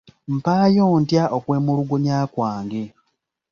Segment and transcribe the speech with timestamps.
[0.35, 2.83] Mpaayo ntya okwemulugunya kwange?